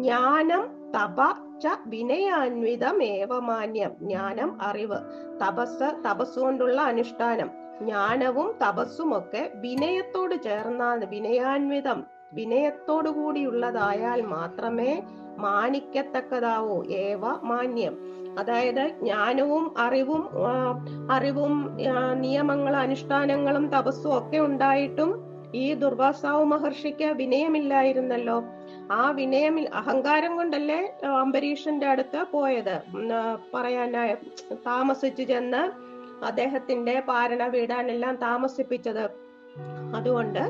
ജ്ഞാനം 0.01 0.63
തപ 0.95 1.19
ച 1.63 1.67
വിനയാന്വിതമേവ 1.85 3.39
മാന്യം 3.39 3.91
ജ്ഞാനം 4.01 4.49
അറിവ് 4.61 4.97
തപസ് 5.41 5.85
തപസ്സുകൊണ്ടുള്ള 6.05 6.81
അനുഷ്ഠാനം. 6.81 7.49
ജ്ഞാനവും 7.81 8.55
തപസ്സുമൊക്കെ 8.63 9.51
വിനയത്തോട് 9.55 10.35
ചേർന്നാൽ 10.43 11.05
വിനയാന്വിതം 11.05 12.03
വിനയത്തോടു 12.33 13.09
കൂടിയുള്ളതായാൽ 13.09 14.21
മാത്രമേ 14.21 14.91
മാനിക്കത്തക്കതാവൂ. 15.37 16.83
ഏവ 16.83 17.23
മാന്യം. 17.43 17.95
അതായത് 18.39 18.83
ജ്ഞാനവും 19.01 19.65
അറിവും 19.77 20.23
അറിവും 21.11 21.77
നിയമങ്ങളും 22.21 22.77
അനുഷ്ഠാനങ്ങളും 22.77 23.67
തപസ്സും 23.67 24.17
ഒക്കെ 24.17 24.37
ഉണ്ടായിട്ടും 24.37 25.11
ഈ 25.55 25.73
ദുർവാസാവ് 25.73 26.45
മഹർഷിക്ക് 26.45 27.05
വിനയമില്ലായിരുന്നല്ലോ. 27.05 28.37
ആ 28.91 29.11
വിനയമിൽ 29.11 29.69
അഹങ്കാരം 29.73 30.35
കൊണ്ടല്ലേ 30.35 30.91
അംബരീഷന്റെ 31.05 31.87
അടുത്ത് 31.87 32.25
പോയത്? 32.31 32.81
പറയാനായി 33.53 34.15
താമസിച്ചു 34.53 35.23
ചെന്ന് 35.23 35.71
അദ്ദേഹത്തിന്റെ 36.25 36.99
പാരണ 36.99 37.47
വീടാനെല്ലാം 37.47 38.15
താമസിപ്പിച്ചത്. 38.15 39.09
അതുകൊണ്ട് 39.95 40.43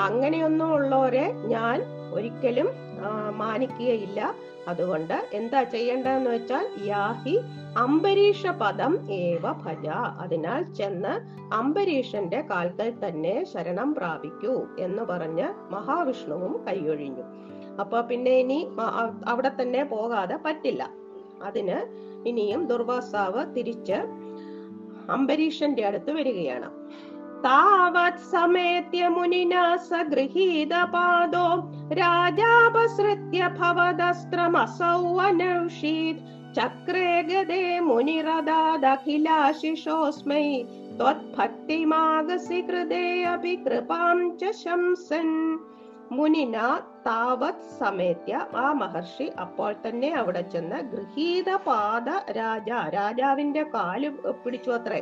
അങ്ങനെയൊന്നും 0.00 0.74
ഉള്ളവരെ 0.74 1.32
ഞാൻ 1.32 1.82
ഒരിക്കലും 2.14 2.68
മാനിക്കുകയില്ല. 3.30 4.34
അതുകൊണ്ട് 4.68 5.26
എന്താ 5.32 5.62
ചെയ്യേണ്ടതെന്ന് 5.62 6.30
വെച്ചാൽ 6.30 6.70
യാഹി 6.84 7.38
അംബരീഷ 7.78 8.46
പദം 8.46 9.10
ഏവ 9.10 9.52
ഭജ. 9.52 9.88
അതിനാൽ 10.20 10.72
ചെന്ന് 10.72 11.14
അംബരീഷന്റെ 11.54 12.40
കാൽക്കൽ 12.50 13.08
തന്നെ 13.08 13.44
ശരണം 13.44 13.94
പ്രാപിക്കൂ 13.94 14.66
എന്ന് 14.78 15.02
പറഞ്ഞ് 15.02 15.48
മഹാവിഷ്ണുവും 15.72 16.66
കൈയൊഴിഞ്ഞു. 16.66 17.45
അപ്പൊ 17.82 17.98
പിന്നെ 18.10 18.32
ഇനി 18.42 18.60
അവിടെ 19.32 19.50
തന്നെ 19.60 19.82
പോകാതെ 19.94 20.36
പറ്റില്ല. 20.46 20.82
അതിന് 21.48 21.78
ഇനിയും 22.30 22.60
ദുർവാസാവ് 22.70 23.42
തിരിച്ച് 23.56 23.98
അംബരീഷന്റെ 25.16 25.82
അടുത്ത് 25.88 26.10
വരികയാണ്. 26.18 26.68
താവത് 27.46 28.24
സമേത്യ 28.32 29.02
മുനിന 29.16 29.54
സ 29.88 29.90
ഗൃഹീത 30.12 30.74
പാദോ 30.94 31.46
രാജാപസൃത്യ 32.00 33.40
ഭവദസ്ത്രമസൗവനൗഷീത് 33.58 36.22
ചക്രേ 36.56 37.12
ഗതേ 37.28 37.64
മുനിരദാദഖിലാശിഷോസ്മൈ 37.88 40.48
ത്വത്ഭക്തിമാഗസി 40.98 42.60
കൃതേ 42.68 43.06
അപി 43.34 43.54
കൃപാം 43.64 44.18
ച 44.40 44.42
ശംസൻ. 44.62 45.28
മുനിന 46.12 46.56
താവത് 47.06 47.64
സമേത്യ. 47.78 48.46
ആ 48.56 48.72
മഹർഷി 48.72 49.24
അപ്പോൾ 49.24 49.74
തന്നെ 49.86 50.14
അവിടെ 50.14 50.40
ചെന്ന് 50.40 50.76
ഗൃഹീത 50.92 51.56
പാദ 51.56 52.08
രാജ 52.30 52.68
രാജാവിന്റെ 52.68 53.62
കാൽ 53.62 54.08
പിടിച്ചു 54.44 54.70
അത്രേ. 54.70 55.00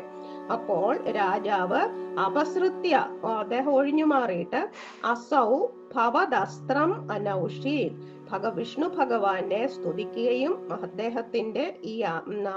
അപ്പോൾ 0.53 1.05
രാജാവ് 1.11 1.83
അപസൃത്യ 2.27 2.95
അദ്ദേഹം 3.25 3.71
ഒഴിഞ്ഞു 3.71 4.05
മാറിയിട്ട് 4.05 4.71
അസൗ 5.05 5.67
ഭവദസ്ത്രം 5.95 7.11
അനൗഷി 7.13 7.91
ഭഗ 8.31 8.47
വിഷ്ണു 8.47 8.87
ഭഗവാനെ 8.87 9.67
സ്തുതിക്കുകയും 9.67 10.73
അദ്ദേഹത്തിന്റെ 10.73 11.79
ഈ 11.85 12.03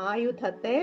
ആയുധത്തെ 0.10 0.78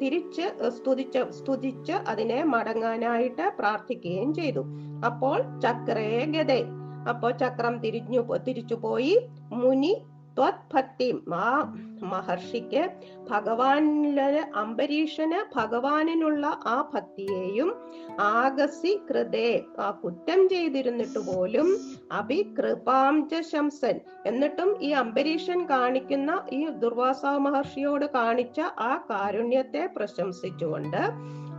തിരിച്ച് 0.00 0.70
സ്തുതിച്ച് 0.70 1.24
സ്തുതിച്ച് 1.30 1.92
അതിനെ 1.92 2.44
മടങ്ങാനായിട്ട് 2.44 3.52
പ്രാർത്ഥിക്കുകയും 3.58 4.34
ചെയ്തു. 4.34 4.64
അപ്പോൾ 5.06 5.60
ചക്രേ 5.60 6.24
ഗതേ 6.26 6.60
അപ്പോ 7.08 7.30
ചക്രം 7.30 7.78
തിരിഞ്ഞു 7.78 8.76
പോയി 8.82 9.18
മുനി 9.52 9.94
ത്വത്ഭക്തി 10.36 11.14
ആ 11.32 11.72
മഹർഷിക്ക് 12.02 12.90
ഭഗവാനിലെ 13.30 14.42
അംബരീഷന് 14.54 15.54
ഭഗവാനിനുള്ള 15.54 16.46
ആ 16.46 16.90
ഭക്തിയെയും 16.94 17.74
ആകസി 18.20 18.98
കൃതേ 19.10 19.66
ആ 19.78 19.90
കുറ്റം 19.90 20.48
ചെയ്തിരുന്നിട്ട് 20.48 21.18
പോലും 21.18 21.76
അഭി 22.12 22.42
കൃപാം 22.58 23.28
ച 23.28 23.40
ശംസൻ 23.52 24.00
എന്നിട്ടും 24.26 24.82
ഈ 24.82 24.92
അംബരീഷൻ 24.92 25.66
കാണിക്കുന്ന 25.66 26.42
ഈ 26.52 26.68
ദുർവാസ 26.68 27.24
മഹർഷിയോട് 27.24 28.04
കാണിച്ച 28.04 28.60
ആ 28.60 29.06
കാരുണ്യത്തെ 29.10 29.86
പ്രശംസിച്ചുകൊണ്ട് 29.96 31.02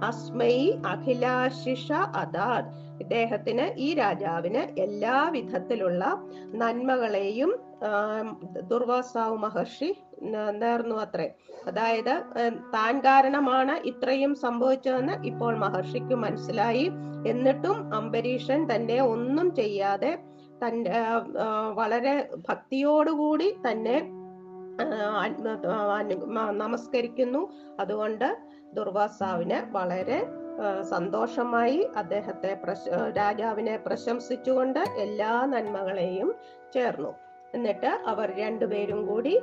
അസ്മൈ 0.04 0.72
അഖിലാശിഷ 0.86 1.92
അദാത് 1.94 2.91
ഇദ്ദേഹത്തിന് 3.02 3.66
ഈ 3.78 3.94
രാജാവിന് 3.94 4.62
എല്ലാ 4.80 5.18
വിധത്തിലുള്ള 5.30 6.04
നന്മകളെയും 6.54 7.52
ദുർവാസാവ് 8.68 9.38
മഹർഷി 9.38 9.90
നേർന്നു 10.62 10.96
അത്രേ. 10.96 11.28
അതായത് 11.68 12.14
താൻ 12.76 13.00
കാരണമാണ് 13.00 13.76
ഇത്രയും 13.88 14.34
സംഭവിച്ചതെന്ന് 14.36 15.16
ഇപ്പോൾ 15.26 15.54
മഹർഷിക്ക് 15.58 16.16
മനസ്സിലായി. 16.16 16.86
എന്നിട്ടും 17.28 17.78
അംബരീഷൻ 17.96 18.60
തന്നെ 18.72 19.00
ഒന്നും 19.14 19.50
ചെയ്യാതെ 19.56 20.12
ആ, 21.40 21.46
വളരെ 21.74 22.14
ഭക്തിയോടുകൂടി 22.50 23.48
തന്നെ 23.66 23.96
നമസ്കരിക്കുന്നു. 26.62 27.42
അതുകൊണ്ട് 27.80 28.28
ദുർവാസാവിന് 28.74 29.58
വളരെ 29.74 30.20
സന്തോഷമായി 30.90 31.80
അദ്ദേഹത്തെ 31.98 32.52
രാജാവിനെ 33.18 33.78
പ്രശംസിച്ചുകൊണ്ട് 33.78 34.80
എല്ലാ 35.06 35.34
നന്മകളെയും 35.46 36.32
ചേർന്നു. 36.74 37.14
എന്നിട്ട് 37.54 37.92
അവർ 38.12 38.28
രണ്ടുപേരും 38.40 39.00
കൂടി 39.06 39.34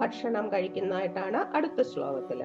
ഭക്ഷണം 0.00 0.44
കഴിക്കുന്നതായിട്ടാണ് 0.52 1.40
അടുത്ത 1.56 1.80
ശ്ലോകത്തിൽ. 1.82 2.40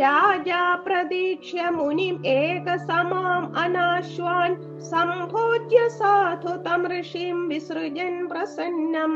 രാജാ 0.00 0.62
പ്രതീക്ഷ 0.86 1.54
മുനിം 1.70 2.16
ഏകസമാം 2.26 3.44
അനാശ്വാൻ 3.58 4.50
സംഭോജ്യ 4.90 5.80
സാധു 5.88 6.54
തം 6.66 6.82
ഋഷിം 6.92 7.38
വിസൃജൻ 7.48 8.14
പ്രസന്നം 8.28 9.12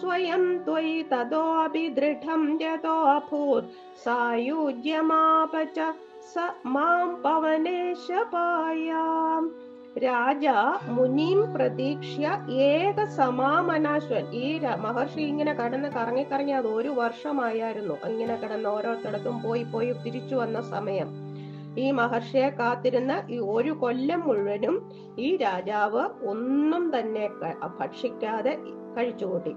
സ്വയം 0.00 0.44
ത്വയി 0.66 0.96
ദൃഢം 1.88 2.42
സായുജ്യമാപച 4.04 5.78
സ 6.34 6.38
മാം 6.66 7.22
പവനേശപായാം 7.22 9.50
രാജ 9.98 10.46
മുനിം 10.88 11.54
പ്രതീക്ഷ്യ 11.54 12.46
ഏക 12.52 13.04
സമാമനാശ്വൻ. 13.04 14.32
ഈ 14.32 14.60
മഹർഷി 14.80 15.20
ഇങ്ങനെ 15.20 15.52
കടന്ന് 15.52 15.88
കറങ്ങി 15.88 16.22
കറങ്ങി 16.22 16.52
അത് 16.52 16.66
ഒരു 16.66 16.88
വർഷമായിരുന്നു 16.88 18.06
ഇങ്ങനെ 18.06 18.36
കിടന്ന് 18.36 18.68
ഓരോരുത്തടത്തും 18.68 19.42
പോയി 19.42 19.62
പോയി 19.62 19.92
തിരിച്ചു 19.92 20.34
വന്ന 20.34 20.60
സമയം. 20.60 21.28
ഈ 21.78 21.90
മഹർഷിയെ 21.90 22.48
കാത്തിരുന്ന 22.48 23.22
ഈ 23.30 23.38
ഒരു 23.38 23.70
കൊല്ലം 23.70 24.20
മുഴുവനും 24.20 24.90
ഈ 25.18 25.36
രാജാവ് 25.36 26.28
ഒന്നും 26.28 26.98
തന്നെ 26.98 27.30
ഭക്ഷിക്കാതെ 27.80 28.58
കഴിച്ചുകൂട്ടി. 28.96 29.56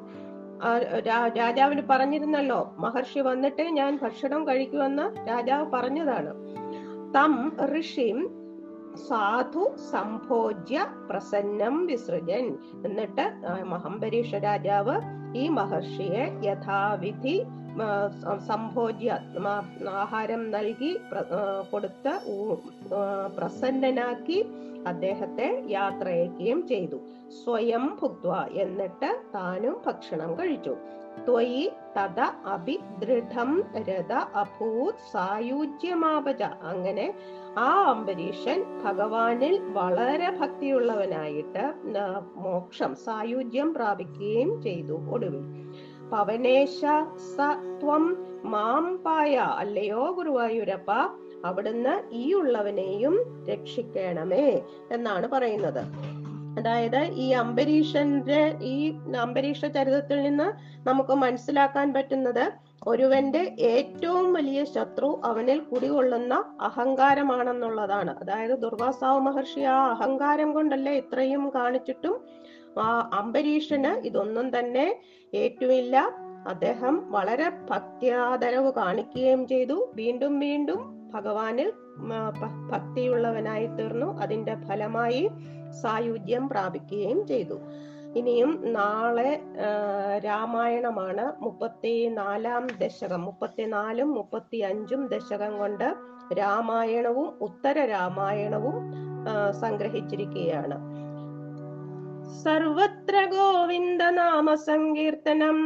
രാജാവിന് 1.37 1.81
പറഞ്ഞിരുന്നല്ലോ 1.89 2.75
മഹർഷി 2.79 3.19
വന്നിട്ട് 3.19 3.61
ഞാൻ 3.61 3.99
ഭക്ഷണം 4.01 4.47
കഴിക്കുമെന്ന് 4.47 5.29
രാജാവ് 5.29 5.71
പറഞ്ഞതാണ്. 5.71 6.60
തം 7.15 7.33
ഋഷിം 7.71 8.17
സാധു 9.07 9.63
സംഭോജ്യ 9.91 10.79
പ്രസന്നം 11.09 11.75
വിസൃജൻ. 11.89 12.45
എന്നിട്ട് 12.87 13.25
മഹംബരീഷ 13.73 14.31
രാജാവ് 14.47 14.95
ഈ 15.41 15.43
മഹർഷിയെ 15.57 16.23
യഥാവിധി 16.47 17.37
സംഭോജ്യ 18.47 19.09
ആഹാരം 20.03 20.41
നൽകി 20.55 20.91
കൊടുത്ത് 21.71 22.13
പ്രസന്നനാക്കി 23.37 24.39
അദ്ദേഹത്തെ 24.87 25.47
യാത്രയക്കുകയും 25.77 26.61
ചെയ്തു. 26.67 26.99
സ്വയം 27.39 27.97
ഭുക്വ 28.01 28.45
എന്നിട്ട് 28.51 29.09
താനും 29.35 29.81
ഭക്ഷണം 29.85 30.39
കഴിച്ചു. 30.39 30.73
ത്വയി 31.27 31.71
തത 31.95 32.19
അഭി 32.45 32.79
ദൃഢം 32.99 33.63
രഥ 33.89 34.13
അഭൂത് 34.13 35.01
സായുജ്യമാപജ 35.11 36.43
അങ്ങനെ 36.43 37.13
ആ 37.57 37.69
അംബരീഷൻ 37.89 38.63
ഭഗവാനിൽ 38.85 39.59
വളരെ 39.59 40.29
ഭക്തിയുള്ളവനായിട്ട് 40.29 41.73
മോക്ഷം 42.35 42.95
സായുജ്യം 42.95 43.73
പ്രാപിക്കുകയും 43.73 44.61
ചെയ്തു 44.61 44.93
ഒടുവിൽ. 44.93 45.45
പവനേശ 46.11 46.79
സത്വം 47.35 48.05
മാം 48.45 48.97
പായ. 48.97 49.35
അല്ലയോ 49.35 50.11
ഗുരുവായൂരപ്പ 50.17 50.91
അവിടുന്ന് 51.45 51.93
ഈ 52.11 52.33
ഉള്ളവനെയും 52.33 53.45
രക്ഷിക്കണമേ 53.49 54.47
എന്നാണ് 54.91 55.27
പറയുന്നത്. 55.27 55.83
അതായത് 56.57 57.01
ഈ 57.23 57.31
അംബരീഷന്റെ 57.31 58.57
ഈ 58.61 58.93
അംബരീഷ 59.17 59.65
ചരിതത്തിൽ 59.65 60.21
നിന്ന് 60.21 60.47
നമുക്ക് 60.87 61.13
മനസ്സിലാക്കാൻ 61.13 61.93
പറ്റുന്നത് 61.93 62.51
ഒരുവന്റെ 62.87 63.55
ഏറ്റവും 63.59 64.33
വലിയ 64.33 64.63
ശത്രു 64.63 65.21
അവനിൽ 65.25 65.59
കുടികൊള്ളുന്ന 65.59 66.33
അഹങ്കാരമാണെന്നുള്ളതാണ്. 66.61 68.11
അതായത് 68.19 68.55
ദുർവാസാവ് 68.59 69.19
മഹർഷി 69.19 69.59
ആ 69.59 69.77
അഹങ്കാരം 69.85 70.53
കൊണ്ടല്ലേ 70.53 70.93
ഇത്രയും 70.93 71.51
കാണിച്ചിട്ടും 71.55 72.15
ആ 72.79 73.09
അംബരീഷന് 73.13 73.91
ഇതൊന്നും 74.07 74.59
തന്നെ 74.59 74.87
ഏറ്റുമില്ല. 75.33 75.95
അദ്ദേഹം 76.47 77.11
വളരെ 77.11 77.49
ഭക്തിയാദരവ് 77.69 78.71
കാണിക്കുകയും 78.73 79.47
ചെയ്തു. 79.47 79.91
വീണ്ടും 79.95 80.39
വീണ്ടും 80.39 80.79
ഭഗവാനിൽ 81.13 81.69
ഭക്തിയുള്ളവനായി 82.71 83.67
തീർന്നു. 83.67 84.21
അതിന്റെ 84.21 84.55
ഫലമായി 84.67 85.29
സായുജ്യം 85.81 86.49
പ്രാപിക്കുകയും 86.49 87.27
ചെയ്തു. 87.27 87.57
ഇനിയും 88.15 88.51
നാളെ 88.73 89.41
രാമായണമാണ് 90.25 91.25
മുപ്പത്തി 91.41 92.07
നാലാം 92.07 92.67
ദശകം. 92.67 93.21
മുപ്പത്തിനാലും 93.25 94.13
മുപ്പത്തി 94.13 94.57
അഞ്ചും 94.57 95.07
ദശകം 95.07 95.57
കൊണ്ട് 95.57 95.93
രാമായണവും 96.33 97.29
ഉത്തര 97.41 97.85
രാമായണവും 97.85 98.77
സംഗ്രഹിച്ചിരിക്കുകയാണ്. 99.61 100.77
സർവത്ര 102.43 103.25
ഗോവിന്ദ 103.25 104.03
നാമ 104.03 104.53
സങ്കീർത്തനം 104.53 105.57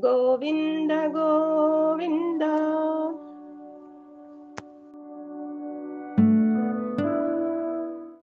ഗോവിന്ദ 0.00 0.92
ഗോവിന്ദ. 1.06 2.44